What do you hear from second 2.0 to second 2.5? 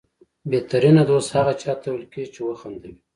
کېږي چې